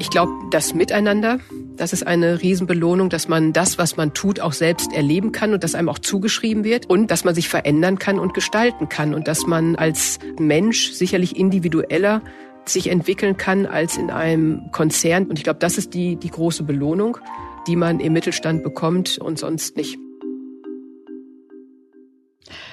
[0.00, 1.40] Ich glaube, das Miteinander,
[1.76, 5.62] das ist eine Riesenbelohnung, dass man das, was man tut, auch selbst erleben kann und
[5.62, 9.28] dass einem auch zugeschrieben wird und dass man sich verändern kann und gestalten kann und
[9.28, 12.22] dass man als Mensch sicherlich individueller
[12.64, 15.26] sich entwickeln kann als in einem Konzern.
[15.26, 17.18] Und ich glaube, das ist die, die große Belohnung,
[17.66, 19.98] die man im Mittelstand bekommt und sonst nicht.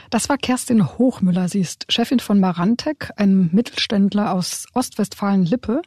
[0.09, 1.49] Das war Kerstin Hochmüller.
[1.49, 5.81] Sie ist Chefin von Marantec, einem Mittelständler aus Ostwestfalen-Lippe,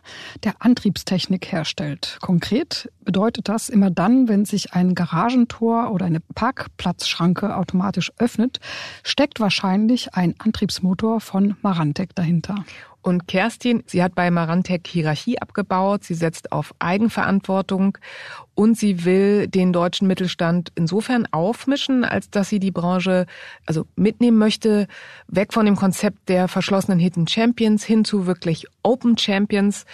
[0.45, 2.19] der Antriebstechnik herstellt.
[2.21, 8.61] Konkret bedeutet das immer dann, wenn sich ein Garagentor oder eine Parkplatzschranke automatisch öffnet,
[9.03, 12.65] steckt wahrscheinlich ein Antriebsmotor von Marantec dahinter.
[13.03, 17.97] Und Kerstin, sie hat bei Marantec Hierarchie abgebaut, sie setzt auf Eigenverantwortung
[18.55, 23.27] und sie will den deutschen Mittelstand insofern aufmischen, als dass sie die Branche
[23.65, 24.87] also mitnehmen möchte,
[25.29, 29.87] weg von dem Konzept der verschlossenen Hidden Champions hin zu wirklich Open Champions,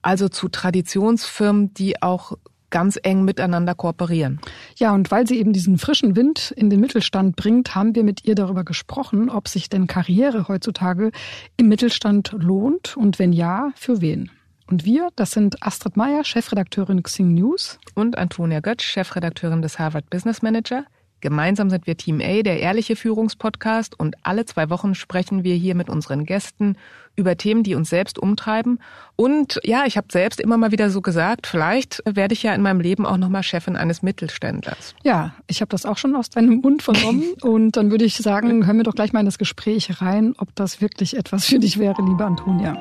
[0.00, 2.32] also zu Traditionsfirmen, die auch
[2.70, 4.40] ganz eng miteinander kooperieren.
[4.76, 8.24] Ja, und weil sie eben diesen frischen Wind in den Mittelstand bringt, haben wir mit
[8.24, 11.10] ihr darüber gesprochen, ob sich denn Karriere heutzutage
[11.56, 14.30] im Mittelstand lohnt und wenn ja, für wen.
[14.68, 17.78] Und wir, das sind Astrid Meyer, Chefredakteurin Xing News.
[17.94, 20.84] Und Antonia Götz, Chefredakteurin des Harvard Business Manager.
[21.20, 25.74] Gemeinsam sind wir Team A, der ehrliche Führungspodcast und alle zwei Wochen sprechen wir hier
[25.74, 26.76] mit unseren Gästen
[27.16, 28.78] über Themen, die uns selbst umtreiben.
[29.16, 32.60] Und ja, ich habe selbst immer mal wieder so gesagt, vielleicht werde ich ja in
[32.60, 34.94] meinem Leben auch nochmal Chefin eines Mittelständlers.
[35.04, 38.66] Ja, ich habe das auch schon aus deinem Mund vernommen und dann würde ich sagen,
[38.66, 41.78] hören wir doch gleich mal in das Gespräch rein, ob das wirklich etwas für dich
[41.78, 42.76] wäre, liebe Antonia.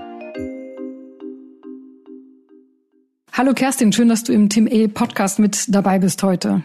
[3.32, 6.64] Hallo Kerstin, schön, dass du im Team E Podcast mit dabei bist heute.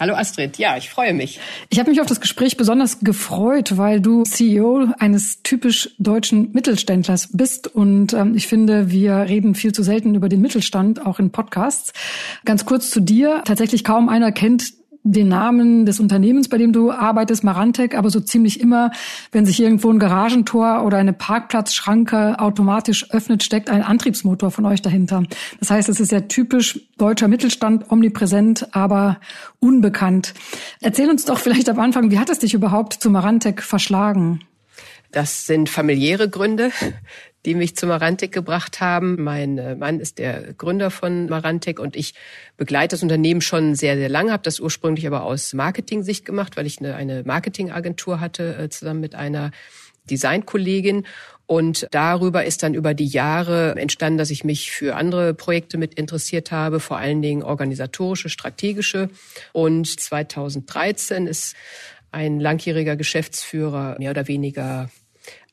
[0.00, 1.38] Hallo Astrid, ja, ich freue mich.
[1.70, 7.28] Ich habe mich auf das Gespräch besonders gefreut, weil du CEO eines typisch deutschen Mittelständlers
[7.32, 11.30] bist und ähm, ich finde, wir reden viel zu selten über den Mittelstand, auch in
[11.30, 11.92] Podcasts.
[12.44, 13.42] Ganz kurz zu dir.
[13.44, 14.72] Tatsächlich kaum einer kennt
[15.06, 18.90] den Namen des Unternehmens, bei dem du arbeitest, Marantec, aber so ziemlich immer,
[19.32, 24.80] wenn sich irgendwo ein Garagentor oder eine Parkplatzschranke automatisch öffnet, steckt ein Antriebsmotor von euch
[24.80, 25.24] dahinter.
[25.60, 29.20] Das heißt, es ist ja typisch deutscher Mittelstand, omnipräsent, aber
[29.60, 30.32] unbekannt.
[30.80, 34.40] Erzähl uns doch vielleicht am Anfang, wie hat es dich überhaupt zu Marantec verschlagen?
[35.12, 36.72] Das sind familiäre Gründe
[37.44, 39.22] die mich zu Marantec gebracht haben.
[39.22, 42.14] Mein äh, Mann ist der Gründer von Marantec und ich
[42.56, 46.66] begleite das Unternehmen schon sehr, sehr lange, habe das ursprünglich aber aus Marketing-Sicht gemacht, weil
[46.66, 49.50] ich eine, eine Marketingagentur hatte, äh, zusammen mit einer
[50.10, 51.06] Designkollegin.
[51.46, 55.94] Und darüber ist dann über die Jahre entstanden, dass ich mich für andere Projekte mit
[55.94, 59.10] interessiert habe, vor allen Dingen organisatorische, strategische.
[59.52, 61.54] Und 2013 ist
[62.12, 64.88] ein langjähriger Geschäftsführer mehr oder weniger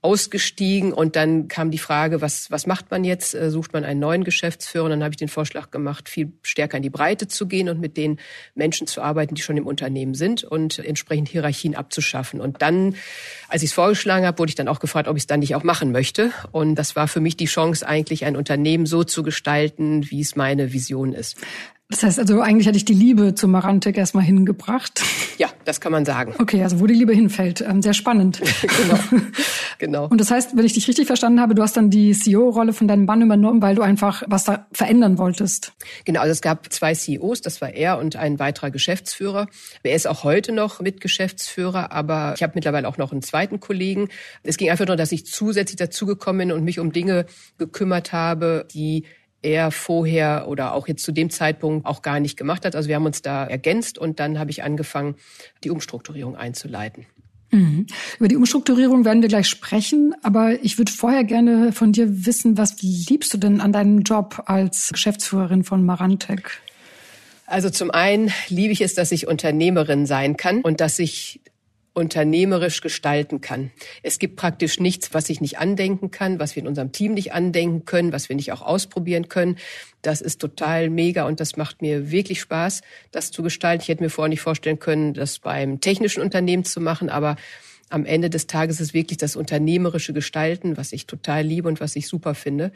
[0.04, 3.36] ausgestiegen und dann kam die Frage, was, was macht man jetzt?
[3.36, 4.86] Äh, sucht man einen neuen Geschäftsführer?
[4.86, 7.80] Und dann habe ich den Vorschlag gemacht, viel stärker in die Breite zu gehen und
[7.80, 8.20] mit den
[8.56, 12.42] Menschen zu arbeiten, die schon im Unternehmen sind und entsprechend Hierarchien abzuschaffen.
[12.42, 12.96] Und dann,
[13.48, 15.54] als ich es vorgeschlagen habe, wurde ich dann auch gefragt, ob ich es dann nicht
[15.54, 16.32] auch machen möchte.
[16.52, 20.36] Und das war für mich die Chance, eigentlich ein Unternehmen so zu gestalten, wie es
[20.36, 21.38] meine Vision ist.
[21.92, 25.02] Das heißt also, eigentlich hatte ich die Liebe zu Marantec erstmal hingebracht.
[25.38, 26.34] Ja, das kann man sagen.
[26.40, 27.60] Okay, also wo die Liebe hinfällt.
[27.60, 28.42] Ähm, sehr spannend.
[28.62, 29.00] genau.
[29.78, 30.08] genau.
[30.08, 32.88] Und das heißt, wenn ich dich richtig verstanden habe, du hast dann die CEO-Rolle von
[32.88, 35.74] deinem Mann übernommen, weil du einfach was da verändern wolltest.
[36.06, 39.48] Genau, also es gab zwei CEOs, das war er und ein weiterer Geschäftsführer.
[39.84, 44.08] Er ist auch heute noch Mitgeschäftsführer, aber ich habe mittlerweile auch noch einen zweiten Kollegen.
[44.44, 47.26] Es ging einfach nur, dass ich zusätzlich dazugekommen bin und mich um Dinge
[47.58, 49.04] gekümmert habe, die
[49.42, 52.76] er vorher oder auch jetzt zu dem Zeitpunkt auch gar nicht gemacht hat.
[52.76, 55.16] Also wir haben uns da ergänzt und dann habe ich angefangen,
[55.64, 57.06] die Umstrukturierung einzuleiten.
[57.52, 57.86] Mhm.
[58.18, 62.58] Über die Umstrukturierung werden wir gleich sprechen, aber ich würde vorher gerne von dir wissen,
[62.58, 66.62] was liebst du denn an deinem Job als Geschäftsführerin von Marantec?
[67.46, 71.42] Also zum einen liebe ich es, dass ich Unternehmerin sein kann und dass ich
[71.94, 73.72] unternehmerisch gestalten kann.
[74.02, 77.34] Es gibt praktisch nichts, was ich nicht andenken kann, was wir in unserem Team nicht
[77.34, 79.58] andenken können, was wir nicht auch ausprobieren können.
[80.02, 82.82] Das ist total mega und das macht mir wirklich Spaß,
[83.12, 83.84] das zu gestalten.
[83.84, 87.36] Ich hätte mir vorher nicht vorstellen können, das beim technischen Unternehmen zu machen, aber
[87.92, 91.96] am Ende des Tages ist wirklich das unternehmerische Gestalten, was ich total liebe und was
[91.96, 92.72] ich super finde.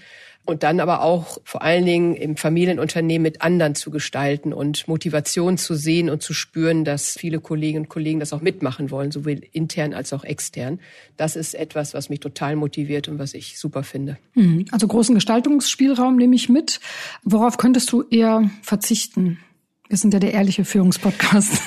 [0.46, 5.58] Und dann aber auch vor allen Dingen im Familienunternehmen mit anderen zu gestalten und Motivation
[5.58, 9.42] zu sehen und zu spüren, dass viele Kolleginnen und Kollegen das auch mitmachen wollen, sowohl
[9.54, 10.80] intern als auch extern.
[11.18, 14.18] Das ist etwas, was mich total motiviert und was ich super finde.
[14.36, 14.66] Mhm.
[14.72, 16.80] Also großen Gestaltungsspielraum nehme ich mit.
[17.24, 19.40] Worauf könntest du eher verzichten?
[19.88, 21.62] Wir sind ja der ehrliche Führungspodcast.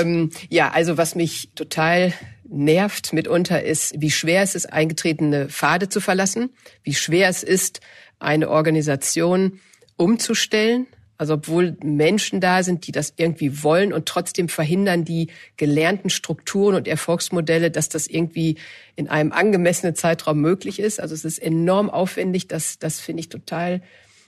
[0.00, 2.12] Ähm, ja, also was mich total
[2.48, 6.50] nervt mitunter ist, wie schwer es ist, eingetretene Pfade zu verlassen,
[6.82, 7.80] wie schwer es ist,
[8.18, 9.60] eine Organisation
[9.96, 10.86] umzustellen.
[11.18, 16.74] Also obwohl Menschen da sind, die das irgendwie wollen und trotzdem verhindern die gelernten Strukturen
[16.74, 18.56] und Erfolgsmodelle, dass das irgendwie
[18.96, 21.00] in einem angemessenen Zeitraum möglich ist.
[21.00, 22.48] Also es ist enorm aufwendig.
[22.48, 23.80] Das, das finde ich total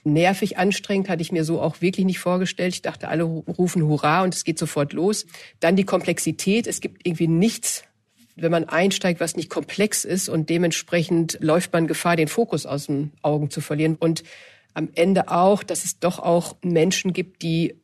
[0.03, 2.73] nervig, anstrengend, hatte ich mir so auch wirklich nicht vorgestellt.
[2.73, 5.27] Ich dachte, alle rufen Hurra und es geht sofort los.
[5.59, 6.65] Dann die Komplexität.
[6.65, 7.83] Es gibt irgendwie nichts,
[8.41, 12.87] wenn man einsteigt, was nicht komplex ist und dementsprechend läuft man Gefahr, den Fokus aus
[12.87, 13.95] den Augen zu verlieren.
[13.99, 14.23] Und
[14.73, 17.75] am Ende auch, dass es doch auch Menschen gibt, die,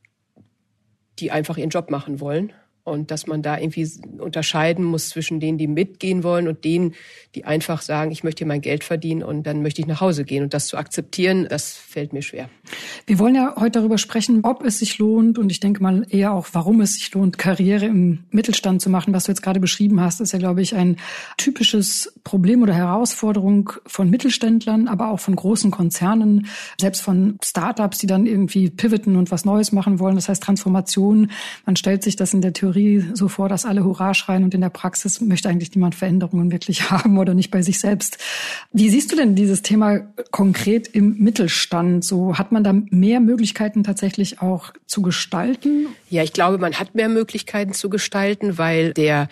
[1.20, 2.54] die einfach ihren Job machen wollen
[2.86, 3.90] und dass man da irgendwie
[4.20, 6.94] unterscheiden muss zwischen denen, die mitgehen wollen und denen,
[7.34, 10.24] die einfach sagen, ich möchte hier mein Geld verdienen und dann möchte ich nach Hause
[10.24, 10.44] gehen.
[10.44, 12.48] Und das zu akzeptieren, das fällt mir schwer.
[13.08, 16.32] Wir wollen ja heute darüber sprechen, ob es sich lohnt und ich denke mal eher
[16.32, 19.14] auch, warum es sich lohnt, Karriere im Mittelstand zu machen.
[19.16, 20.98] Was du jetzt gerade beschrieben hast, ist ja, glaube ich, ein
[21.38, 26.46] typisches Problem oder Herausforderung von Mittelständlern, aber auch von großen Konzernen,
[26.80, 30.16] selbst von Startups, die dann irgendwie pivoten und was Neues machen wollen.
[30.16, 31.32] Das heißt Transformation.
[31.66, 34.54] Man stellt sich das in der Theorie Theorie so vor, dass alle Hurra schreien und
[34.54, 38.18] in der Praxis möchte eigentlich niemand Veränderungen wirklich haben oder nicht bei sich selbst.
[38.72, 40.00] Wie siehst du denn dieses Thema
[40.32, 42.04] konkret im Mittelstand?
[42.04, 45.88] So hat man da mehr Möglichkeiten tatsächlich auch zu gestalten?
[46.10, 49.30] Ja, ich glaube, man hat mehr Möglichkeiten zu gestalten, weil der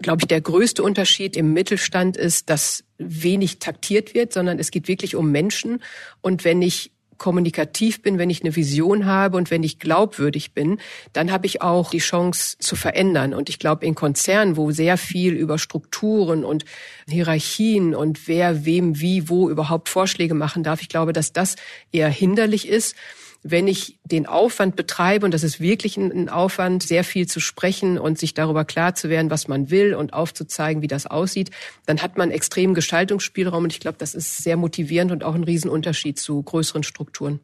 [0.00, 4.86] glaube ich, der größte Unterschied im Mittelstand ist, dass wenig taktiert wird, sondern es geht
[4.86, 5.82] wirklich um Menschen.
[6.20, 10.78] Und wenn ich kommunikativ bin, wenn ich eine Vision habe und wenn ich glaubwürdig bin,
[11.12, 13.34] dann habe ich auch die Chance zu verändern.
[13.34, 16.64] Und ich glaube, in Konzernen, wo sehr viel über Strukturen und
[17.08, 21.56] Hierarchien und wer wem wie wo überhaupt Vorschläge machen darf, ich glaube, dass das
[21.92, 22.94] eher hinderlich ist
[23.42, 27.98] wenn ich den Aufwand betreibe, und das ist wirklich ein, Aufwand, sehr viel zu sprechen
[27.98, 31.50] und sich darüber klar zu werden, was man will und aufzuzeigen, wie das aussieht,
[31.86, 35.44] dann hat man extremen Gestaltungsspielraum und ich glaube, das ist sehr motivierend und auch ein
[35.44, 37.40] Riesenunterschied zu größeren Strukturen.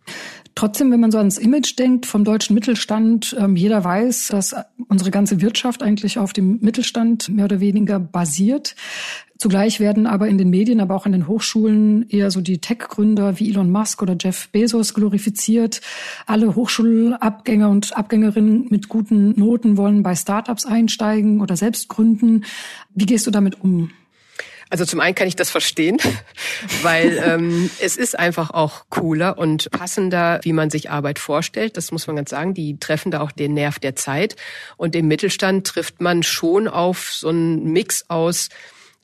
[0.55, 4.55] Trotzdem, wenn man so ans Image denkt vom deutschen Mittelstand, ähm, jeder weiß, dass
[4.89, 8.75] unsere ganze Wirtschaft eigentlich auf dem Mittelstand mehr oder weniger basiert.
[9.45, 13.39] Zugleich werden aber in den Medien, aber auch an den Hochschulen eher so die Tech-Gründer
[13.39, 15.83] wie Elon Musk oder Jeff Bezos glorifiziert.
[16.25, 22.47] Alle Hochschulabgänger und Abgängerinnen mit guten Noten wollen bei Startups einsteigen oder selbst gründen.
[22.95, 23.91] Wie gehst du damit um?
[24.71, 25.99] Also zum einen kann ich das verstehen,
[26.83, 31.77] weil ähm, es ist einfach auch cooler und passender, wie man sich Arbeit vorstellt.
[31.77, 32.55] Das muss man ganz sagen.
[32.55, 34.37] Die treffen da auch den Nerv der Zeit.
[34.79, 38.49] Und im Mittelstand trifft man schon auf so einen Mix aus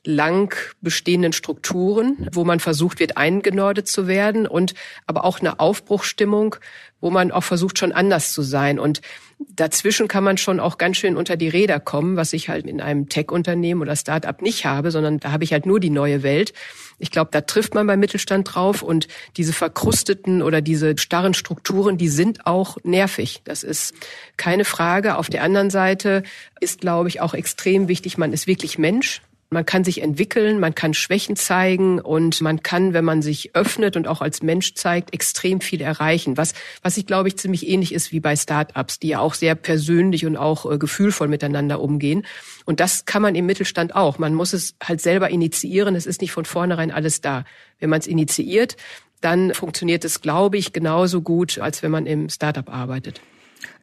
[0.03, 4.73] lang bestehenden Strukturen, wo man versucht wird, eingenordet zu werden und
[5.05, 6.55] aber auch eine Aufbruchstimmung,
[7.01, 8.79] wo man auch versucht, schon anders zu sein.
[8.79, 9.01] Und
[9.49, 12.81] dazwischen kann man schon auch ganz schön unter die Räder kommen, was ich halt in
[12.81, 16.53] einem Tech-Unternehmen oder Start-up nicht habe, sondern da habe ich halt nur die neue Welt.
[16.97, 19.07] Ich glaube, da trifft man beim Mittelstand drauf und
[19.37, 23.41] diese verkrusteten oder diese starren Strukturen, die sind auch nervig.
[23.43, 23.93] Das ist
[24.37, 25.17] keine Frage.
[25.17, 26.23] Auf der anderen Seite
[26.59, 29.21] ist, glaube ich, auch extrem wichtig, man ist wirklich Mensch.
[29.53, 33.97] Man kann sich entwickeln, man kann Schwächen zeigen und man kann, wenn man sich öffnet
[33.97, 36.37] und auch als Mensch zeigt, extrem viel erreichen.
[36.37, 39.55] Was, was ich glaube ich ziemlich ähnlich ist wie bei Startups, die ja auch sehr
[39.55, 42.25] persönlich und auch äh, gefühlvoll miteinander umgehen.
[42.63, 44.19] Und das kann man im Mittelstand auch.
[44.19, 45.95] Man muss es halt selber initiieren.
[45.95, 47.43] Es ist nicht von vornherein alles da.
[47.77, 48.77] Wenn man es initiiert,
[49.19, 53.19] dann funktioniert es, glaube ich, genauso gut, als wenn man im Startup arbeitet.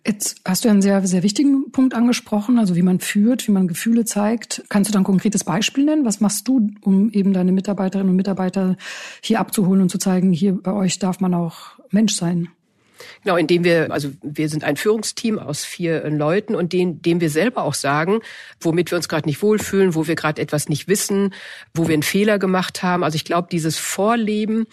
[0.06, 3.68] Jetzt hast du einen sehr, sehr wichtigen Punkt angesprochen, also wie man führt, wie man
[3.68, 4.64] Gefühle zeigt.
[4.68, 6.04] Kannst du da ein konkretes Beispiel nennen?
[6.04, 8.76] Was machst du, um eben deine Mitarbeiterinnen und Mitarbeiter
[9.22, 12.48] hier abzuholen und zu zeigen, hier bei euch darf man auch Mensch sein?
[13.22, 17.30] Genau, indem wir, also wir sind ein Führungsteam aus vier Leuten und dem, dem wir
[17.30, 18.20] selber auch sagen,
[18.60, 21.34] womit wir uns gerade nicht wohlfühlen, wo wir gerade etwas nicht wissen,
[21.74, 23.04] wo wir einen Fehler gemacht haben.
[23.04, 24.66] Also ich glaube, dieses Vorleben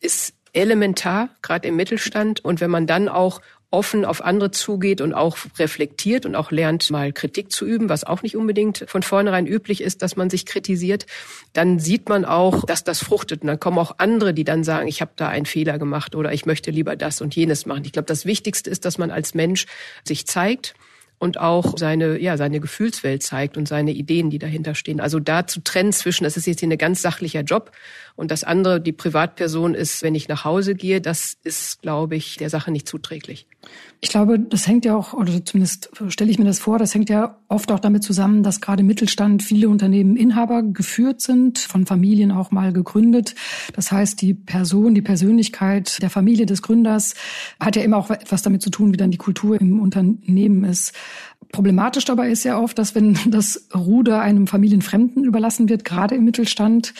[0.00, 2.44] ist elementar, gerade im Mittelstand.
[2.44, 6.90] Und wenn man dann auch offen auf andere zugeht und auch reflektiert und auch lernt,
[6.90, 10.46] mal Kritik zu üben, was auch nicht unbedingt von vornherein üblich ist, dass man sich
[10.46, 11.06] kritisiert,
[11.52, 13.42] dann sieht man auch, dass das fruchtet.
[13.42, 16.32] Und dann kommen auch andere, die dann sagen, ich habe da einen Fehler gemacht oder
[16.32, 17.84] ich möchte lieber das und jenes machen.
[17.84, 19.66] Ich glaube, das Wichtigste ist, dass man als Mensch
[20.04, 20.74] sich zeigt
[21.18, 25.00] und auch seine, ja, seine Gefühlswelt zeigt und seine Ideen, die dahinter stehen.
[25.00, 27.72] Also da zu trennen zwischen, das ist jetzt hier ein ganz sachlicher Job
[28.16, 32.38] und das andere, die Privatperson ist, wenn ich nach Hause gehe, das ist, glaube ich,
[32.38, 33.46] der Sache nicht zuträglich.
[34.00, 37.10] Ich glaube, das hängt ja auch, oder zumindest stelle ich mir das vor, das hängt
[37.10, 41.84] ja oft auch damit zusammen, dass gerade im Mittelstand viele Unternehmen Inhaber geführt sind, von
[41.84, 43.34] Familien auch mal gegründet.
[43.74, 47.14] Das heißt, die Person, die Persönlichkeit der Familie des Gründers
[47.60, 50.94] hat ja immer auch etwas damit zu tun, wie dann die Kultur im Unternehmen ist.
[51.52, 56.24] Problematisch dabei ist ja oft, dass wenn das Ruder einem Familienfremden überlassen wird, gerade im
[56.24, 56.94] Mittelstand,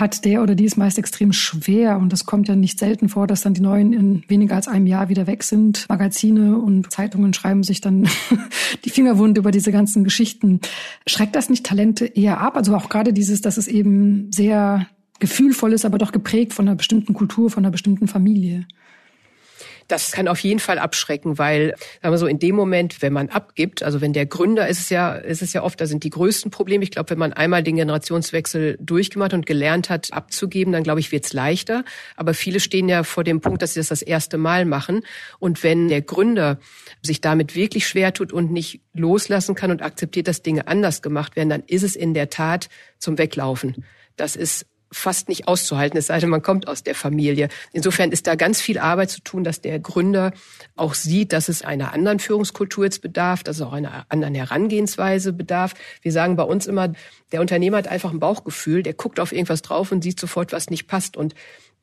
[0.00, 1.98] hat der oder die es meist extrem schwer.
[1.98, 4.86] Und es kommt ja nicht selten vor, dass dann die Neuen in weniger als einem
[4.86, 5.86] Jahr wieder weg sind.
[5.88, 8.08] Magazine und Zeitungen schreiben sich dann
[8.84, 10.60] die Finger wund über diese ganzen Geschichten.
[11.06, 12.56] Schreckt das nicht Talente eher ab?
[12.56, 14.86] Also auch gerade dieses, dass es eben sehr
[15.20, 18.66] gefühlvoll ist, aber doch geprägt von einer bestimmten Kultur, von einer bestimmten Familie.
[19.92, 23.28] Das kann auf jeden Fall abschrecken, weil, sagen wir so, in dem Moment, wenn man
[23.28, 26.08] abgibt, also wenn der Gründer ist es ja, ist es ja oft, da sind die
[26.08, 26.82] größten Probleme.
[26.82, 31.12] Ich glaube, wenn man einmal den Generationswechsel durchgemacht und gelernt hat, abzugeben, dann glaube ich,
[31.12, 31.84] wird es leichter.
[32.16, 35.02] Aber viele stehen ja vor dem Punkt, dass sie das das erste Mal machen.
[35.38, 36.58] Und wenn der Gründer
[37.02, 41.36] sich damit wirklich schwer tut und nicht loslassen kann und akzeptiert, dass Dinge anders gemacht
[41.36, 43.84] werden, dann ist es in der Tat zum Weglaufen.
[44.16, 47.48] Das ist fast nicht auszuhalten, es sei denn, man kommt aus der Familie.
[47.72, 50.32] Insofern ist da ganz viel Arbeit zu tun, dass der Gründer
[50.76, 55.32] auch sieht, dass es einer anderen Führungskultur jetzt bedarf, dass es auch einer anderen Herangehensweise
[55.32, 55.74] bedarf.
[56.02, 56.92] Wir sagen bei uns immer,
[57.32, 60.70] der Unternehmer hat einfach ein Bauchgefühl, der guckt auf irgendwas drauf und sieht sofort, was
[60.70, 61.16] nicht passt.
[61.16, 61.34] Und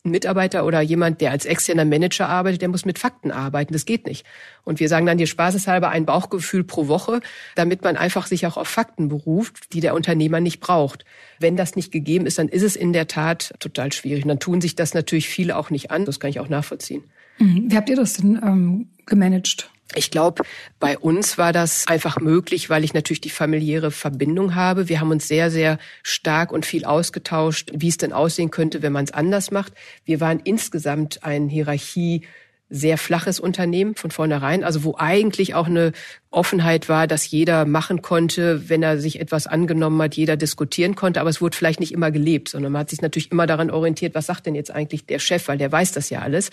[0.09, 3.73] ein Mitarbeiter oder jemand, der als externer Manager arbeitet, der muss mit Fakten arbeiten.
[3.73, 4.25] Das geht nicht.
[4.63, 7.21] Und wir sagen dann dir spaßeshalber ein Bauchgefühl pro Woche,
[7.55, 11.05] damit man einfach sich auch auf Fakten beruft, die der Unternehmer nicht braucht.
[11.39, 14.23] Wenn das nicht gegeben ist, dann ist es in der Tat total schwierig.
[14.23, 16.05] Und dann tun sich das natürlich viele auch nicht an.
[16.05, 17.03] Das kann ich auch nachvollziehen.
[17.37, 17.71] Mhm.
[17.71, 19.69] Wie habt ihr das denn ähm, gemanagt?
[19.95, 20.43] Ich glaube,
[20.79, 24.87] bei uns war das einfach möglich, weil ich natürlich die familiäre Verbindung habe.
[24.87, 28.93] Wir haben uns sehr, sehr stark und viel ausgetauscht, wie es denn aussehen könnte, wenn
[28.93, 29.73] man es anders macht.
[30.05, 32.27] Wir waren insgesamt ein Hierarchie
[32.69, 35.91] sehr flaches Unternehmen von vornherein, also wo eigentlich auch eine
[36.29, 41.19] Offenheit war, dass jeder machen konnte, wenn er sich etwas angenommen hat, jeder diskutieren konnte,
[41.19, 44.13] aber es wurde vielleicht nicht immer gelebt, sondern man hat sich natürlich immer daran orientiert,
[44.13, 46.51] was sagt denn jetzt eigentlich der Chef, weil der weiß das ja alles.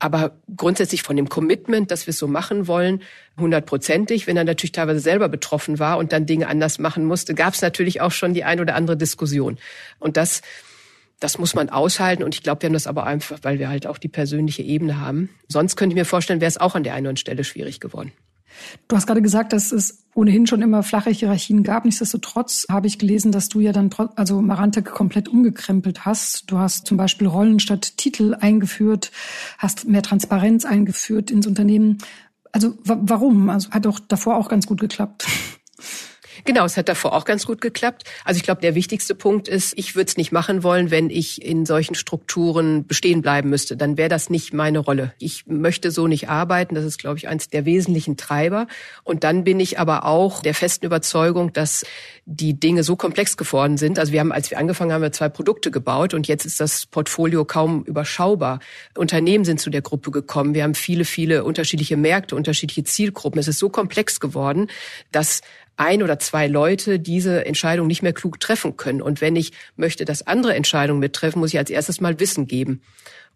[0.00, 3.02] Aber grundsätzlich von dem Commitment, dass wir es so machen wollen,
[3.38, 4.26] hundertprozentig.
[4.26, 7.62] Wenn er natürlich teilweise selber betroffen war und dann Dinge anders machen musste, gab es
[7.62, 9.58] natürlich auch schon die ein oder andere Diskussion.
[10.00, 10.42] Und das,
[11.22, 12.22] das muss man aushalten.
[12.22, 15.00] Und ich glaube, wir haben das aber einfach, weil wir halt auch die persönliche Ebene
[15.00, 15.30] haben.
[15.48, 17.80] Sonst könnte ich mir vorstellen, wäre es auch an der einen oder anderen Stelle schwierig
[17.80, 18.12] geworden.
[18.88, 21.84] Du hast gerade gesagt, dass es ohnehin schon immer flache Hierarchien gab.
[21.84, 26.50] Nichtsdestotrotz habe ich gelesen, dass du ja dann also Marantec komplett umgekrempelt hast.
[26.50, 29.10] Du hast zum Beispiel Rollen statt Titel eingeführt,
[29.58, 31.98] hast mehr Transparenz eingeführt ins Unternehmen.
[32.52, 33.48] Also warum?
[33.48, 35.26] Also hat doch davor auch ganz gut geklappt.
[36.44, 38.04] Genau, es hat davor auch ganz gut geklappt.
[38.24, 41.44] Also ich glaube, der wichtigste Punkt ist, ich würde es nicht machen wollen, wenn ich
[41.44, 43.76] in solchen Strukturen bestehen bleiben müsste.
[43.76, 45.14] Dann wäre das nicht meine Rolle.
[45.18, 46.74] Ich möchte so nicht arbeiten.
[46.74, 48.66] Das ist, glaube ich, eines der wesentlichen Treiber.
[49.04, 51.84] Und dann bin ich aber auch der festen Überzeugung, dass
[52.24, 53.98] die Dinge so komplex geworden sind.
[53.98, 56.86] Also wir haben, als wir angefangen haben, wir zwei Produkte gebaut und jetzt ist das
[56.86, 58.60] Portfolio kaum überschaubar.
[58.96, 60.54] Unternehmen sind zu der Gruppe gekommen.
[60.54, 63.38] Wir haben viele, viele unterschiedliche Märkte, unterschiedliche Zielgruppen.
[63.38, 64.68] Es ist so komplex geworden,
[65.10, 65.40] dass
[65.76, 69.02] ein oder zwei Leute diese Entscheidung nicht mehr klug treffen können.
[69.02, 72.82] Und wenn ich möchte, dass andere Entscheidungen mittreffen, muss ich als erstes mal Wissen geben.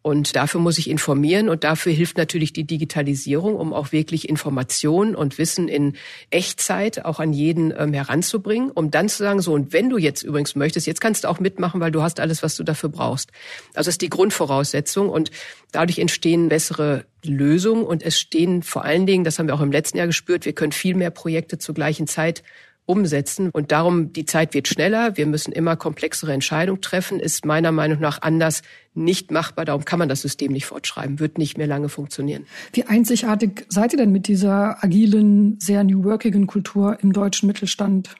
[0.06, 5.16] Und dafür muss ich informieren und dafür hilft natürlich die Digitalisierung, um auch wirklich Informationen
[5.16, 5.96] und Wissen in
[6.30, 10.22] Echtzeit auch an jeden ähm, heranzubringen, um dann zu sagen, so, und wenn du jetzt
[10.22, 13.32] übrigens möchtest, jetzt kannst du auch mitmachen, weil du hast alles, was du dafür brauchst.
[13.74, 15.32] Also das ist die Grundvoraussetzung und
[15.72, 19.72] dadurch entstehen bessere Lösungen und es stehen vor allen Dingen, das haben wir auch im
[19.72, 22.44] letzten Jahr gespürt, wir können viel mehr Projekte zur gleichen Zeit
[22.86, 23.50] umsetzen.
[23.50, 28.00] Und darum, die Zeit wird schneller, wir müssen immer komplexere Entscheidungen treffen, ist meiner Meinung
[28.00, 28.62] nach anders
[28.94, 29.64] nicht machbar.
[29.64, 32.46] Darum kann man das System nicht fortschreiben, wird nicht mehr lange funktionieren.
[32.72, 38.14] Wie einzigartig seid ihr denn mit dieser agilen, sehr New Workigen Kultur im deutschen Mittelstand?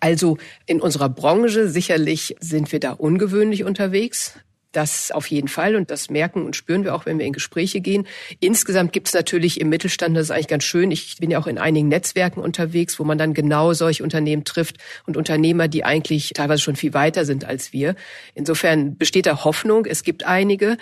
[0.00, 4.34] Also in unserer Branche sicherlich sind wir da ungewöhnlich unterwegs.
[4.74, 7.80] Das auf jeden Fall und das merken und spüren wir auch, wenn wir in Gespräche
[7.80, 8.08] gehen.
[8.40, 11.46] Insgesamt gibt es natürlich im Mittelstand, das ist eigentlich ganz schön, ich bin ja auch
[11.46, 16.32] in einigen Netzwerken unterwegs, wo man dann genau solche Unternehmen trifft und Unternehmer, die eigentlich
[16.34, 17.94] teilweise schon viel weiter sind als wir.
[18.34, 19.86] Insofern besteht da Hoffnung.
[19.86, 20.76] Es gibt einige,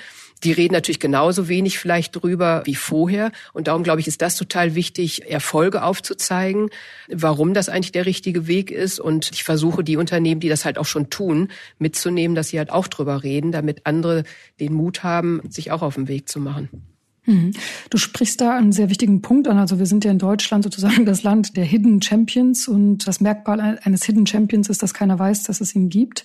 [0.44, 3.32] die reden natürlich genauso wenig vielleicht drüber wie vorher.
[3.52, 6.70] Und darum glaube ich, ist das total wichtig, Erfolge aufzuzeigen,
[7.08, 9.00] warum das eigentlich der richtige Weg ist.
[9.00, 12.70] Und ich versuche die Unternehmen, die das halt auch schon tun, mitzunehmen, dass sie halt
[12.70, 14.24] auch drüber reden, damit andere
[14.60, 16.91] den Mut haben, sich auch auf den Weg zu machen.
[17.24, 17.52] Mhm.
[17.90, 19.58] Du sprichst da einen sehr wichtigen Punkt an.
[19.58, 23.78] Also wir sind ja in Deutschland sozusagen das Land der Hidden Champions und das Merkmal
[23.82, 26.24] eines Hidden Champions ist, dass keiner weiß, dass es ihn gibt.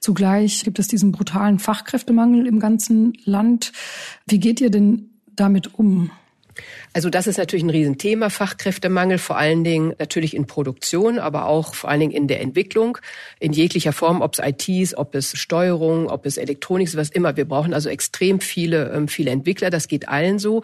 [0.00, 3.72] Zugleich gibt es diesen brutalen Fachkräftemangel im ganzen Land.
[4.26, 6.10] Wie geht ihr denn damit um?
[6.92, 11.74] Also das ist natürlich ein Riesenthema, Fachkräftemangel, vor allen Dingen natürlich in Produktion, aber auch
[11.74, 12.98] vor allen Dingen in der Entwicklung,
[13.40, 17.36] in jeglicher Form, ob es ITs, ob es Steuerung, ob es Elektronik, was immer.
[17.36, 20.62] Wir brauchen also extrem viele, ähm, viele Entwickler, das geht allen so.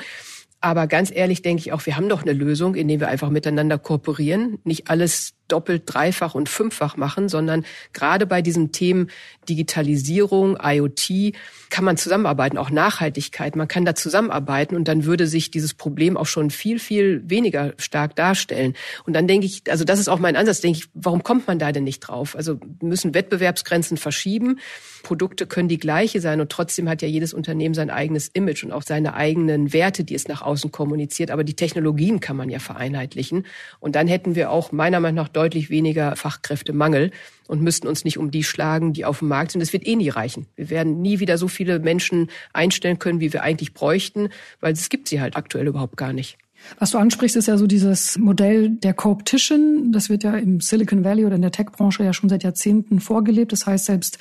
[0.61, 3.77] Aber ganz ehrlich denke ich auch, wir haben doch eine Lösung, indem wir einfach miteinander
[3.77, 4.59] kooperieren.
[4.65, 9.11] Nicht alles doppelt, dreifach und fünffach machen, sondern gerade bei diesen Themen
[9.49, 11.35] Digitalisierung, IoT
[11.71, 13.57] kann man zusammenarbeiten, auch Nachhaltigkeit.
[13.57, 17.75] Man kann da zusammenarbeiten und dann würde sich dieses Problem auch schon viel, viel weniger
[17.79, 18.75] stark darstellen.
[19.05, 21.59] Und dann denke ich, also das ist auch mein Ansatz, denke ich, warum kommt man
[21.59, 22.37] da denn nicht drauf?
[22.37, 24.61] Also müssen Wettbewerbsgrenzen verschieben.
[25.03, 28.73] Produkte können die gleiche sein und trotzdem hat ja jedes Unternehmen sein eigenes Image und
[28.73, 31.31] auch seine eigenen Werte, die es nach außen kommuniziert.
[31.31, 33.47] Aber die Technologien kann man ja vereinheitlichen.
[33.81, 37.11] Und dann hätten wir auch meiner Meinung nach deutlich weniger Fachkräftemangel
[37.47, 39.61] und müssten uns nicht um die schlagen, die auf dem Markt sind.
[39.61, 40.47] Das wird eh nie reichen.
[40.57, 44.88] Wir werden nie wieder so viele Menschen einstellen können, wie wir eigentlich bräuchten, weil es
[44.88, 46.38] gibt sie halt aktuell überhaupt gar nicht.
[46.78, 49.92] Was du ansprichst, ist ja so dieses Modell der Co-Opetition.
[49.92, 53.52] Das wird ja im Silicon Valley oder in der Tech-Branche ja schon seit Jahrzehnten vorgelebt.
[53.52, 54.18] Das heißt, selbst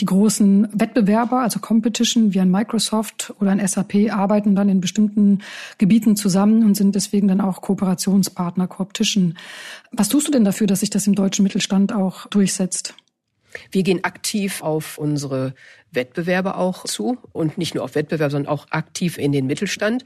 [0.00, 5.40] die großen Wettbewerber, also Competition wie ein Microsoft oder ein SAP, arbeiten dann in bestimmten
[5.78, 9.36] Gebieten zusammen und sind deswegen dann auch Kooperationspartner, Co-Opetition.
[9.92, 12.94] Was tust du denn dafür, dass sich das im deutschen Mittelstand auch durchsetzt?
[13.70, 15.54] Wir gehen aktiv auf unsere
[15.92, 20.04] Wettbewerber auch zu und nicht nur auf Wettbewerb, sondern auch aktiv in den Mittelstand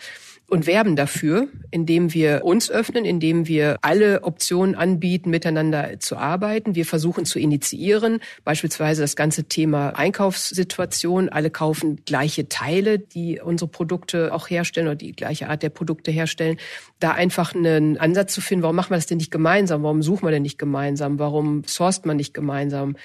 [0.51, 6.75] und werben dafür, indem wir uns öffnen, indem wir alle Optionen anbieten, miteinander zu arbeiten.
[6.75, 11.29] Wir versuchen zu initiieren, beispielsweise das ganze Thema Einkaufssituation.
[11.29, 16.11] Alle kaufen gleiche Teile, die unsere Produkte auch herstellen oder die gleiche Art der Produkte
[16.11, 16.59] herstellen.
[16.99, 19.85] Da einfach einen Ansatz zu finden, warum machen wir das denn nicht gemeinsam?
[19.85, 21.21] Warum suchen wir denn nicht gemeinsam?
[21.21, 22.97] Warum sourced man nicht gemeinsam?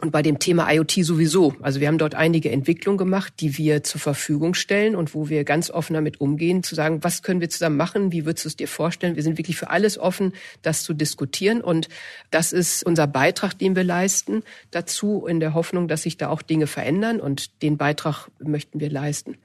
[0.00, 1.54] Und bei dem Thema IoT sowieso.
[1.62, 5.44] Also wir haben dort einige Entwicklungen gemacht, die wir zur Verfügung stellen und wo wir
[5.44, 8.12] ganz offen damit umgehen, zu sagen, was können wir zusammen machen?
[8.12, 9.16] Wie würdest du es dir vorstellen?
[9.16, 11.62] Wir sind wirklich für alles offen, das zu diskutieren.
[11.62, 11.88] Und
[12.30, 16.42] das ist unser Beitrag, den wir leisten dazu, in der Hoffnung, dass sich da auch
[16.42, 17.18] Dinge verändern.
[17.18, 19.38] Und den Beitrag möchten wir leisten.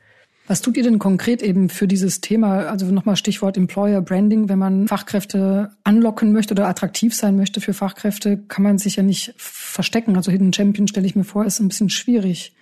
[0.48, 2.68] Was tut ihr denn konkret eben für dieses Thema?
[2.68, 4.50] Also nochmal Stichwort Employer Branding.
[4.50, 9.04] Wenn man Fachkräfte anlocken möchte oder attraktiv sein möchte für Fachkräfte, kann man sich ja
[9.04, 10.16] nicht verstecken.
[10.16, 12.54] Also Hidden Champion stelle ich mir vor, ist ein bisschen schwierig.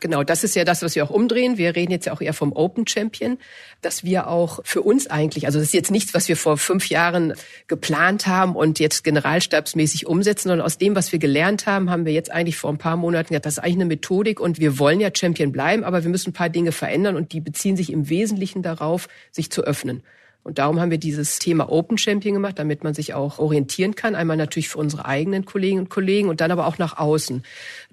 [0.00, 1.58] Genau, das ist ja das, was wir auch umdrehen.
[1.58, 3.36] Wir reden jetzt ja auch eher vom Open Champion,
[3.82, 6.88] dass wir auch für uns eigentlich, also das ist jetzt nichts, was wir vor fünf
[6.88, 7.34] Jahren
[7.66, 12.14] geplant haben und jetzt generalstabsmäßig umsetzen, sondern aus dem, was wir gelernt haben, haben wir
[12.14, 15.00] jetzt eigentlich vor ein paar Monaten gesagt, das ist eigentlich eine Methodik und wir wollen
[15.00, 18.08] ja Champion bleiben, aber wir müssen ein paar Dinge verändern und die beziehen sich im
[18.08, 20.02] Wesentlichen darauf, sich zu öffnen.
[20.42, 24.14] Und darum haben wir dieses Thema Open Champion gemacht, damit man sich auch orientieren kann.
[24.14, 27.42] Einmal natürlich für unsere eigenen Kolleginnen und Kollegen und dann aber auch nach außen.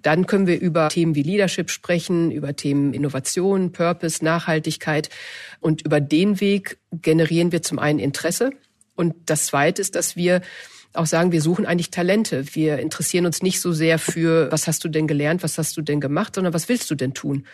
[0.02, 5.10] Dann können wir über Themen wie Leadership sprechen, über Themen Innovation, Purpose, Nachhaltigkeit.
[5.60, 8.52] Und über den Weg generieren wir zum einen Interesse.
[8.96, 10.42] Und das Zweite ist, dass wir
[10.94, 12.44] auch sagen, wir suchen eigentlich Talente.
[12.56, 15.82] Wir interessieren uns nicht so sehr für, was hast du denn gelernt, was hast du
[15.82, 17.46] denn gemacht, sondern was willst du denn tun?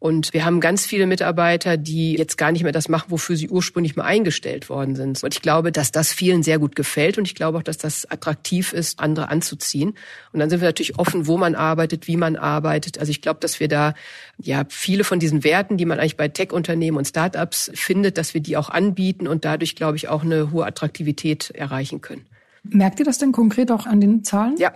[0.00, 3.48] Und wir haben ganz viele Mitarbeiter, die jetzt gar nicht mehr das machen, wofür sie
[3.48, 5.22] ursprünglich mal eingestellt worden sind.
[5.24, 8.08] Und ich glaube, dass das vielen sehr gut gefällt und ich glaube auch, dass das
[8.08, 9.94] attraktiv ist, andere anzuziehen.
[10.32, 12.98] Und dann sind wir natürlich offen, wo man arbeitet, wie man arbeitet.
[12.98, 13.94] Also ich glaube, dass wir da
[14.40, 18.40] ja viele von diesen Werten, die man eigentlich bei Tech-Unternehmen und Startups findet, dass wir
[18.40, 22.24] die auch anbieten und dadurch, glaube ich, auch eine hohe Attraktivität erreichen können.
[22.62, 24.56] Merkt ihr das denn konkret auch an den Zahlen?
[24.58, 24.74] Ja.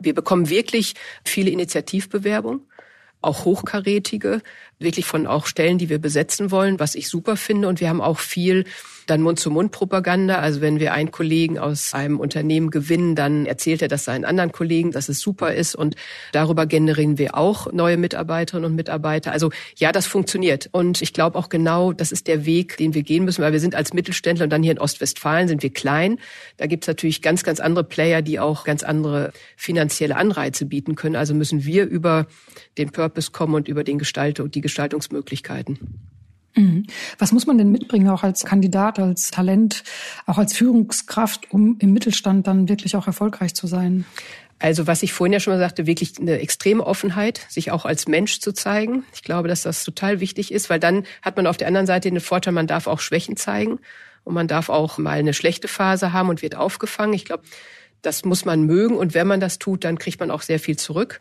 [0.00, 2.60] Wir bekommen wirklich viele Initiativbewerbungen
[3.26, 4.42] auch hochkarätige,
[4.78, 7.68] wirklich von auch Stellen, die wir besetzen wollen, was ich super finde.
[7.68, 8.64] Und wir haben auch viel
[9.06, 10.38] dann Mund-zu-Mund-Propaganda.
[10.38, 14.52] Also wenn wir einen Kollegen aus einem Unternehmen gewinnen, dann erzählt er das seinen anderen
[14.52, 15.74] Kollegen, dass es super ist.
[15.74, 15.96] Und
[16.32, 19.32] darüber generieren wir auch neue Mitarbeiterinnen und Mitarbeiter.
[19.32, 20.68] Also ja, das funktioniert.
[20.72, 23.60] Und ich glaube auch genau, das ist der Weg, den wir gehen müssen, weil wir
[23.60, 26.18] sind als Mittelständler und dann hier in Ostwestfalen sind wir klein.
[26.56, 30.94] Da gibt es natürlich ganz, ganz andere Player, die auch ganz andere finanzielle Anreize bieten
[30.94, 31.16] können.
[31.16, 32.26] Also müssen wir über
[32.78, 36.03] den Purpose kommen und über den Gestalter und die Gestaltungsmöglichkeiten.
[36.54, 36.86] Mhm.
[37.18, 39.82] Was muss man denn mitbringen, auch als Kandidat, als Talent,
[40.26, 44.04] auch als Führungskraft, um im Mittelstand dann wirklich auch erfolgreich zu sein?
[44.60, 48.06] Also was ich vorhin ja schon mal sagte, wirklich eine extreme Offenheit, sich auch als
[48.06, 49.04] Mensch zu zeigen.
[49.12, 52.08] Ich glaube, dass das total wichtig ist, weil dann hat man auf der anderen Seite
[52.08, 53.80] den Vorteil, man darf auch Schwächen zeigen
[54.22, 57.14] und man darf auch mal eine schlechte Phase haben und wird aufgefangen.
[57.14, 57.42] Ich glaube,
[58.00, 60.76] das muss man mögen und wenn man das tut, dann kriegt man auch sehr viel
[60.76, 61.20] zurück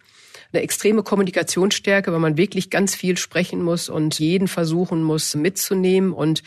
[0.53, 6.13] eine extreme Kommunikationsstärke, weil man wirklich ganz viel sprechen muss und jeden versuchen muss mitzunehmen
[6.13, 6.43] und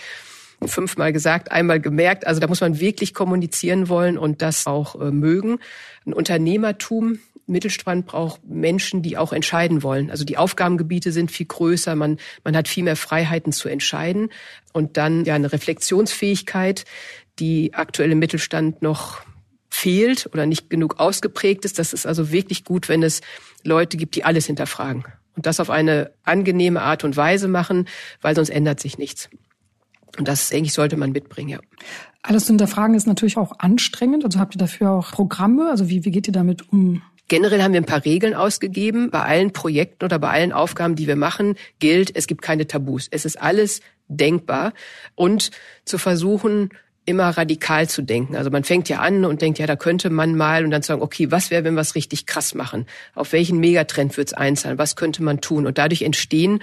[0.64, 2.26] fünfmal gesagt, einmal gemerkt.
[2.26, 5.58] Also da muss man wirklich kommunizieren wollen und das auch äh, mögen.
[6.06, 10.10] Ein Unternehmertum, Mittelstand braucht Menschen, die auch entscheiden wollen.
[10.10, 14.30] Also die Aufgabengebiete sind viel größer, man, man hat viel mehr Freiheiten zu entscheiden.
[14.72, 16.84] Und dann ja eine Reflexionsfähigkeit,
[17.38, 19.20] die aktuelle Mittelstand noch
[19.68, 21.78] fehlt oder nicht genug ausgeprägt ist.
[21.78, 23.20] Das ist also wirklich gut, wenn es
[23.64, 25.04] Leute gibt, die alles hinterfragen
[25.36, 27.86] und das auf eine angenehme Art und Weise machen,
[28.20, 29.28] weil sonst ändert sich nichts.
[30.18, 31.58] Und das, denke ich, sollte man mitbringen, ja.
[32.22, 34.24] Alles zu hinterfragen ist natürlich auch anstrengend.
[34.24, 35.70] Also habt ihr dafür auch Programme?
[35.70, 37.02] Also wie, wie geht ihr damit um?
[37.28, 39.10] Generell haben wir ein paar Regeln ausgegeben.
[39.10, 43.06] Bei allen Projekten oder bei allen Aufgaben, die wir machen, gilt, es gibt keine Tabus.
[43.10, 44.72] Es ist alles denkbar.
[45.14, 45.50] Und
[45.84, 46.70] zu versuchen,
[47.06, 48.36] immer radikal zu denken.
[48.36, 51.02] Also man fängt ja an und denkt, ja, da könnte man mal und dann sagen,
[51.02, 52.86] okay, was wäre, wenn wir es richtig krass machen?
[53.14, 54.78] Auf welchen Megatrend wird es einzahlen?
[54.78, 55.66] Was könnte man tun?
[55.66, 56.60] Und dadurch entstehen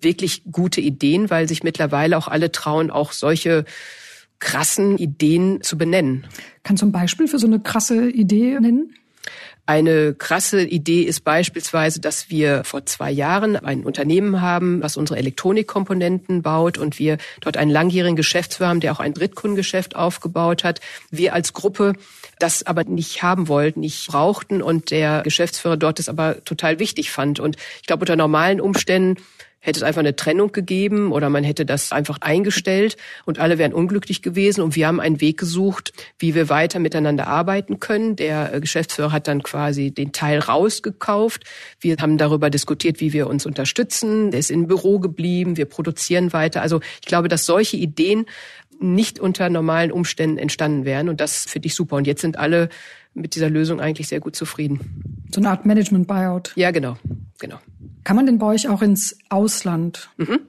[0.00, 3.64] wirklich gute Ideen, weil sich mittlerweile auch alle trauen, auch solche
[4.38, 6.26] krassen Ideen zu benennen.
[6.64, 8.94] Kannst du ein Beispiel für so eine krasse Idee nennen?
[9.64, 15.20] Eine krasse Idee ist beispielsweise, dass wir vor zwei Jahren ein Unternehmen haben, was unsere
[15.20, 20.80] Elektronikkomponenten baut und wir dort einen langjährigen Geschäftsführer haben, der auch ein Drittkundengeschäft aufgebaut hat.
[21.10, 21.92] Wir als Gruppe
[22.40, 27.12] das aber nicht haben wollten, nicht brauchten und der Geschäftsführer dort es aber total wichtig
[27.12, 27.38] fand.
[27.38, 29.22] Und ich glaube, unter normalen Umständen
[29.62, 33.72] hätte es einfach eine Trennung gegeben oder man hätte das einfach eingestellt und alle wären
[33.72, 34.60] unglücklich gewesen.
[34.60, 38.16] Und wir haben einen Weg gesucht, wie wir weiter miteinander arbeiten können.
[38.16, 41.44] Der äh, Geschäftsführer hat dann quasi den Teil rausgekauft.
[41.80, 44.32] Wir haben darüber diskutiert, wie wir uns unterstützen.
[44.32, 45.56] Er ist im Büro geblieben.
[45.56, 46.60] Wir produzieren weiter.
[46.60, 48.26] Also ich glaube, dass solche Ideen
[48.80, 51.08] nicht unter normalen Umständen entstanden wären.
[51.08, 51.94] Und das finde ich super.
[51.94, 52.68] Und jetzt sind alle
[53.14, 54.80] mit dieser Lösung eigentlich sehr gut zufrieden.
[55.32, 56.52] So eine Art Management-Buyout.
[56.56, 56.96] Ja, genau,
[57.38, 57.58] genau.
[58.12, 60.10] Kann man denn bei euch auch ins Ausland?
[60.18, 60.40] Mhm.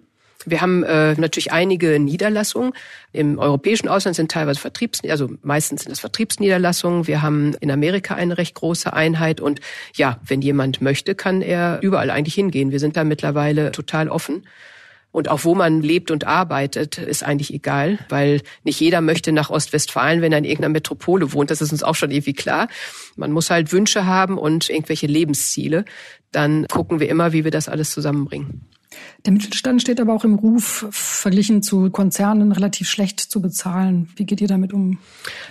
[0.45, 2.73] Wir haben äh, natürlich einige Niederlassungen.
[3.13, 7.07] Im europäischen Ausland sind teilweise Vertriebs, also meistens sind das Vertriebsniederlassungen.
[7.07, 9.61] Wir haben in Amerika eine recht große Einheit und
[9.95, 12.73] ja, wenn jemand möchte, kann er überall eigentlich hingehen.
[12.73, 14.43] Wir sind da mittlerweile total offen.
[15.13, 19.51] Und auch wo man lebt und arbeitet, ist eigentlich egal, weil nicht jeder möchte nach
[19.51, 21.51] Ostwestfalen, wenn er in irgendeiner Metropole wohnt.
[21.51, 22.67] Das ist uns auch schon irgendwie klar.
[23.15, 25.85] Man muss halt Wünsche haben und irgendwelche Lebensziele.
[26.31, 28.61] Dann gucken wir immer, wie wir das alles zusammenbringen.
[29.25, 34.09] Der Mittelstand steht aber auch im Ruf, verglichen zu Konzernen relativ schlecht zu bezahlen.
[34.17, 34.99] Wie geht ihr damit um?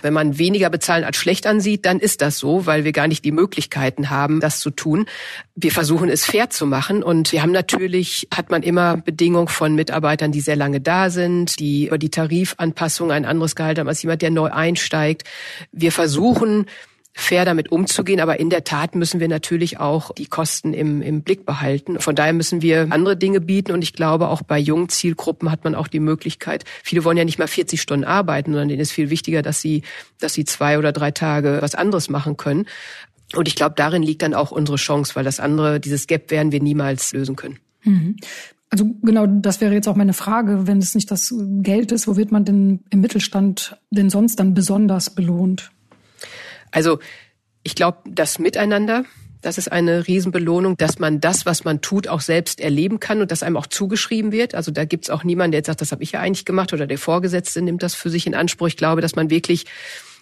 [0.03, 3.25] Wenn man weniger bezahlen als schlecht ansieht, dann ist das so, weil wir gar nicht
[3.25, 5.07] die Möglichkeiten haben, das zu tun.
[5.55, 9.73] Wir versuchen es fair zu machen und wir haben natürlich, hat man immer Bedingungen von
[9.73, 14.03] Mitarbeitern, die sehr lange da sind, die über die Tarifanpassung ein anderes Gehalt haben als
[14.03, 15.23] jemand, der neu einsteigt.
[15.71, 16.67] Wir versuchen,
[17.13, 18.19] fair damit umzugehen.
[18.19, 21.99] Aber in der Tat müssen wir natürlich auch die Kosten im, im Blick behalten.
[21.99, 23.71] Von daher müssen wir andere Dinge bieten.
[23.71, 27.25] Und ich glaube, auch bei jungen Zielgruppen hat man auch die Möglichkeit, viele wollen ja
[27.25, 29.83] nicht mal 40 Stunden arbeiten, sondern denen ist viel wichtiger, dass sie,
[30.19, 32.65] dass sie zwei oder drei Tage was anderes machen können.
[33.35, 36.51] Und ich glaube, darin liegt dann auch unsere Chance, weil das andere, dieses Gap werden
[36.51, 37.59] wir niemals lösen können.
[37.83, 38.17] Mhm.
[38.69, 40.65] Also genau, das wäre jetzt auch meine Frage.
[40.65, 44.55] Wenn es nicht das Geld ist, wo wird man denn im Mittelstand denn sonst dann
[44.55, 45.69] besonders belohnt?
[46.73, 46.99] Also
[47.63, 49.05] ich glaube, das Miteinander,
[49.41, 53.31] das ist eine Riesenbelohnung, dass man das, was man tut, auch selbst erleben kann und
[53.31, 54.55] das einem auch zugeschrieben wird.
[54.55, 56.87] Also da gibt's auch niemanden, der jetzt sagt, das habe ich ja eigentlich gemacht oder
[56.87, 58.67] der Vorgesetzte nimmt das für sich in Anspruch.
[58.67, 59.65] Ich glaube, dass man wirklich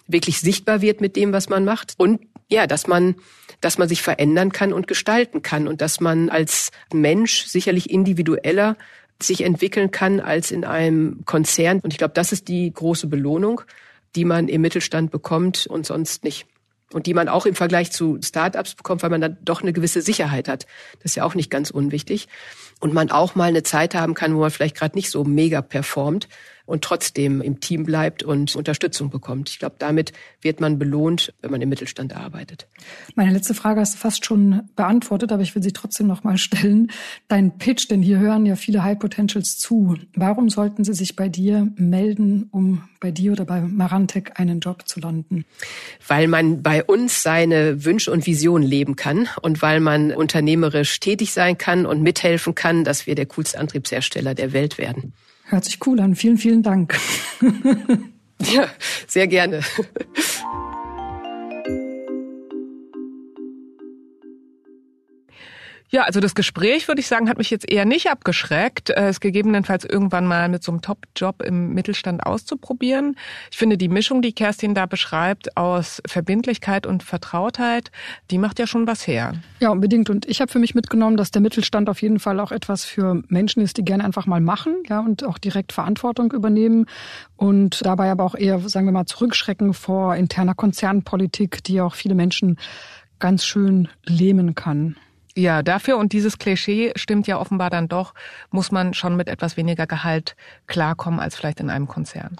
[0.08, 3.14] wirklich sichtbar wird mit dem, was man macht und ja, dass man
[3.60, 8.76] dass man sich verändern kann und gestalten kann und dass man als Mensch sicherlich individueller
[9.22, 13.62] sich entwickeln kann als in einem Konzern und ich glaube, das ist die große Belohnung
[14.14, 16.46] die man im Mittelstand bekommt und sonst nicht.
[16.92, 20.02] Und die man auch im Vergleich zu Startups bekommt, weil man dann doch eine gewisse
[20.02, 20.66] Sicherheit hat.
[20.98, 22.28] Das ist ja auch nicht ganz unwichtig.
[22.80, 25.62] Und man auch mal eine Zeit haben kann, wo man vielleicht gerade nicht so mega
[25.62, 26.28] performt
[26.72, 29.50] und trotzdem im Team bleibt und Unterstützung bekommt.
[29.50, 32.66] Ich glaube, damit wird man belohnt, wenn man im Mittelstand arbeitet.
[33.14, 36.38] Meine letzte Frage hast du fast schon beantwortet, aber ich will sie trotzdem noch mal
[36.38, 36.90] stellen.
[37.28, 39.98] Dein Pitch, denn hier hören ja viele High Potentials zu.
[40.14, 44.88] Warum sollten sie sich bei dir melden, um bei dir oder bei Marantec einen Job
[44.88, 45.44] zu landen?
[46.08, 51.34] Weil man bei uns seine Wünsche und Visionen leben kann und weil man unternehmerisch tätig
[51.34, 55.12] sein kann und mithelfen kann, dass wir der coolste Antriebshersteller der Welt werden.
[55.52, 56.14] Hört sich cool an.
[56.14, 56.98] Vielen, vielen Dank.
[58.40, 58.68] ja,
[59.06, 59.60] sehr gerne.
[65.94, 69.20] Ja, also das Gespräch, würde ich sagen, hat mich jetzt eher nicht abgeschreckt, äh, es
[69.20, 73.14] gegebenenfalls irgendwann mal mit so einem Top-Job im Mittelstand auszuprobieren.
[73.50, 77.90] Ich finde, die Mischung, die Kerstin da beschreibt, aus Verbindlichkeit und Vertrautheit,
[78.30, 79.34] die macht ja schon was her.
[79.60, 80.08] Ja, unbedingt.
[80.08, 83.22] Und ich habe für mich mitgenommen, dass der Mittelstand auf jeden Fall auch etwas für
[83.28, 86.86] Menschen ist, die gerne einfach mal machen, ja, und auch direkt Verantwortung übernehmen
[87.36, 92.14] und dabei aber auch eher, sagen wir mal, zurückschrecken vor interner Konzernpolitik, die auch viele
[92.14, 92.56] Menschen
[93.18, 94.96] ganz schön lähmen kann.
[95.34, 98.14] Ja, dafür und dieses Klischee stimmt ja offenbar dann doch,
[98.50, 102.36] muss man schon mit etwas weniger Gehalt klarkommen als vielleicht in einem Konzern.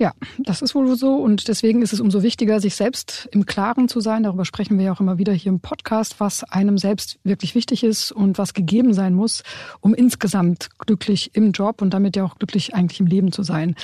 [0.00, 3.86] Ja, das ist wohl so und deswegen ist es umso wichtiger, sich selbst im Klaren
[3.86, 4.22] zu sein.
[4.22, 7.84] Darüber sprechen wir ja auch immer wieder hier im Podcast, was einem selbst wirklich wichtig
[7.84, 9.42] ist und was gegeben sein muss,
[9.80, 13.74] um insgesamt glücklich im Job und damit ja auch glücklich eigentlich im Leben zu sein.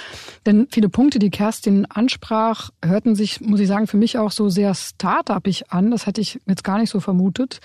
[0.47, 4.49] Denn viele Punkte, die Kerstin ansprach, hörten sich, muss ich sagen, für mich auch so
[4.49, 5.91] sehr start-upig an.
[5.91, 7.61] Das hätte ich jetzt gar nicht so vermutet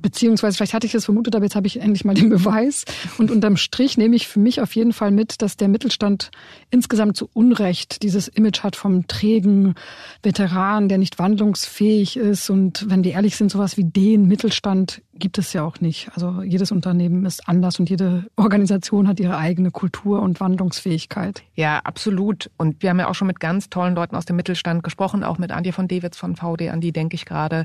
[0.00, 2.84] beziehungsweise vielleicht hatte ich das vermutet, aber jetzt habe ich endlich mal den Beweis.
[3.18, 6.30] Und unterm Strich nehme ich für mich auf jeden Fall mit, dass der Mittelstand
[6.70, 9.74] insgesamt zu Unrecht dieses Image hat vom trägen
[10.22, 12.50] Veteran, der nicht wandlungsfähig ist.
[12.50, 16.10] Und wenn die ehrlich sind, sowas wie den Mittelstand gibt es ja auch nicht.
[16.14, 21.42] Also jedes Unternehmen ist anders und jede Organisation hat ihre eigene Kultur und Wandlungsfähigkeit.
[21.54, 22.50] Ja, absolut.
[22.56, 25.38] Und wir haben ja auch schon mit ganz tollen Leuten aus dem Mittelstand gesprochen, auch
[25.38, 27.64] mit Antje von Dewitz von VD, an die denke ich gerade.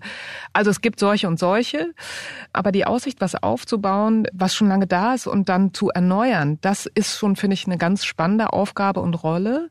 [0.53, 1.93] Also es gibt solche und solche.
[2.51, 6.85] Aber die Aussicht, was aufzubauen, was schon lange da ist und dann zu erneuern, das
[6.85, 9.69] ist schon, finde ich, eine ganz spannende Aufgabe und Rolle.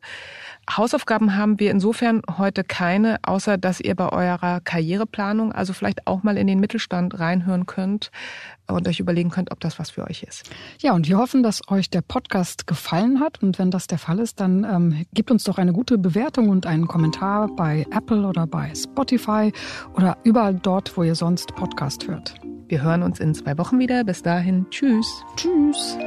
[0.71, 6.23] Hausaufgaben haben wir insofern heute keine, außer dass ihr bei eurer Karriereplanung also vielleicht auch
[6.23, 8.11] mal in den Mittelstand reinhören könnt
[8.69, 10.51] und euch überlegen könnt, ob das was für euch ist.
[10.81, 13.43] Ja, und wir hoffen, dass euch der Podcast gefallen hat.
[13.43, 16.67] Und wenn das der Fall ist, dann ähm, gebt uns doch eine gute Bewertung und
[16.67, 19.53] einen Kommentar bei Apple oder bei Spotify
[19.95, 22.35] oder überall dort, wo ihr sonst Podcast hört.
[22.69, 24.05] Wir hören uns in zwei Wochen wieder.
[24.05, 25.07] Bis dahin, tschüss.
[25.37, 25.99] Tschüss.